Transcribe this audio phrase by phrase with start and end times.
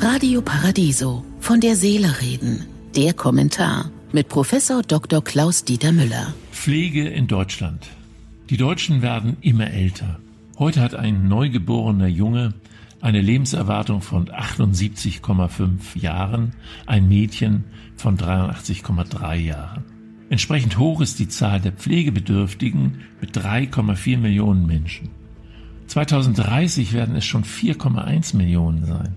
[0.00, 2.66] Radio Paradiso von der Seele reden.
[2.96, 5.22] Der Kommentar mit Professor Dr.
[5.22, 6.34] Klaus Dieter Müller.
[6.50, 7.86] Pflege in Deutschland.
[8.50, 10.18] Die Deutschen werden immer älter.
[10.58, 12.54] Heute hat ein neugeborener Junge
[13.00, 16.52] eine Lebenserwartung von 78,5 Jahren,
[16.86, 17.64] ein Mädchen
[17.96, 19.84] von 83,3 Jahren.
[20.30, 25.10] Entsprechend hoch ist die Zahl der Pflegebedürftigen mit 3,4 Millionen Menschen.
[25.88, 29.16] 2030 werden es schon 4,1 Millionen sein.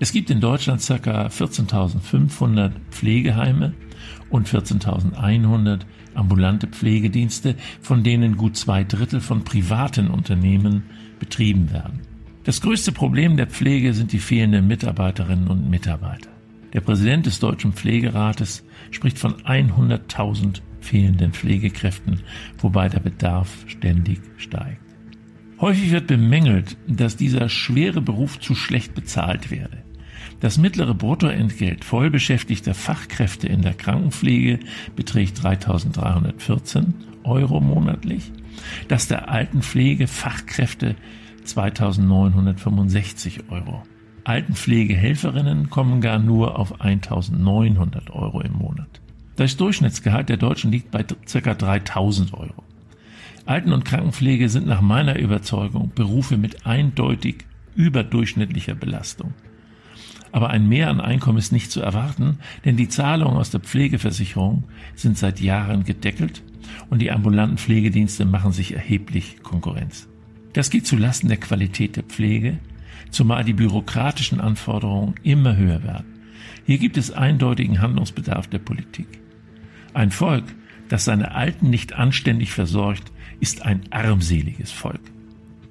[0.00, 1.26] Es gibt in Deutschland ca.
[1.26, 3.74] 14.500 Pflegeheime
[4.30, 5.80] und 14.100
[6.14, 10.84] ambulante Pflegedienste, von denen gut zwei Drittel von privaten Unternehmen
[11.18, 12.02] betrieben werden.
[12.44, 16.30] Das größte Problem der Pflege sind die fehlenden Mitarbeiterinnen und Mitarbeiter.
[16.72, 22.22] Der Präsident des Deutschen Pflegerates spricht von 100.000 fehlenden Pflegekräften,
[22.58, 24.80] wobei der Bedarf ständig steigt.
[25.60, 29.87] Häufig wird bemängelt, dass dieser schwere Beruf zu schlecht bezahlt werde.
[30.40, 34.60] Das mittlere Bruttoentgelt vollbeschäftigter Fachkräfte in der Krankenpflege
[34.94, 36.92] beträgt 3.314
[37.24, 38.30] Euro monatlich,
[38.86, 40.94] das der Altenpflege Fachkräfte
[41.44, 43.82] 2.965 Euro.
[44.22, 49.00] Altenpflegehelferinnen kommen gar nur auf 1.900 Euro im Monat.
[49.34, 51.14] Das Durchschnittsgehalt der Deutschen liegt bei ca.
[51.14, 52.62] 3.000 Euro.
[53.44, 59.32] Alten- und Krankenpflege sind nach meiner Überzeugung Berufe mit eindeutig überdurchschnittlicher Belastung.
[60.32, 64.64] Aber ein Mehr an Einkommen ist nicht zu erwarten, denn die Zahlungen aus der Pflegeversicherung
[64.94, 66.42] sind seit Jahren gedeckelt
[66.90, 70.08] und die ambulanten Pflegedienste machen sich erheblich Konkurrenz.
[70.52, 72.58] Das geht zulasten der Qualität der Pflege,
[73.10, 76.06] zumal die bürokratischen Anforderungen immer höher werden.
[76.66, 79.06] Hier gibt es eindeutigen Handlungsbedarf der Politik.
[79.94, 80.44] Ein Volk,
[80.88, 85.00] das seine Alten nicht anständig versorgt, ist ein armseliges Volk.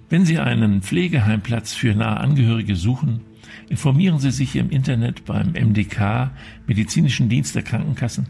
[0.09, 3.21] Wenn Sie einen Pflegeheimplatz für nahe Angehörige suchen,
[3.69, 6.31] informieren Sie sich im Internet beim MDK,
[6.67, 8.27] Medizinischen Dienst der Krankenkassen,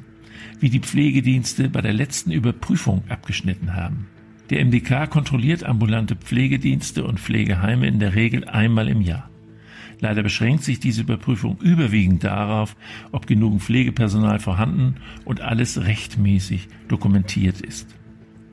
[0.60, 4.08] wie die Pflegedienste bei der letzten Überprüfung abgeschnitten haben.
[4.50, 9.30] Der MDK kontrolliert ambulante Pflegedienste und Pflegeheime in der Regel einmal im Jahr.
[10.00, 12.76] Leider beschränkt sich diese Überprüfung überwiegend darauf,
[13.12, 17.98] ob genug Pflegepersonal vorhanden und alles rechtmäßig dokumentiert ist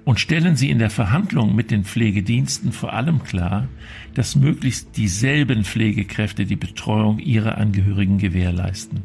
[0.05, 3.69] und stellen Sie in der Verhandlung mit den Pflegediensten vor allem klar,
[4.15, 9.03] dass möglichst dieselben Pflegekräfte die Betreuung ihrer Angehörigen gewährleisten.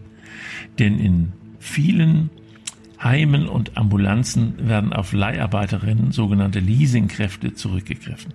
[0.77, 2.29] Denn in vielen
[3.01, 8.33] Heimen und Ambulanzen werden auf Leiharbeiterinnen, sogenannte Leasingkräfte, zurückgegriffen.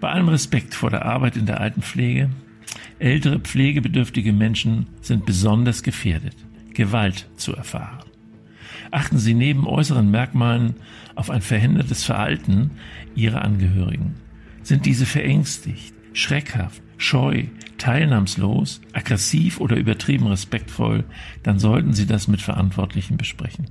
[0.00, 2.30] Bei allem Respekt vor der Arbeit in der Altenpflege,
[2.98, 6.34] ältere pflegebedürftige Menschen sind besonders gefährdet,
[6.74, 8.09] Gewalt zu erfahren
[8.90, 10.74] achten sie neben äußeren Merkmalen
[11.14, 12.72] auf ein verhindertes Verhalten
[13.14, 14.14] ihrer Angehörigen.
[14.62, 17.44] Sind diese verängstigt, schreckhaft, scheu,
[17.78, 21.04] teilnahmslos, aggressiv oder übertrieben respektvoll,
[21.42, 23.66] dann sollten Sie das mit Verantwortlichen besprechen.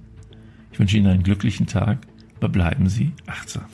[0.72, 2.00] Ich wünsche Ihnen einen glücklichen Tag,
[2.38, 3.66] aber bleiben Sie achtsam.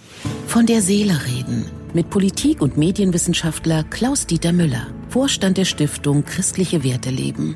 [0.47, 7.09] Von der Seele reden mit Politik- und Medienwissenschaftler Klaus-Dieter Müller, Vorstand der Stiftung Christliche Werte
[7.09, 7.55] leben.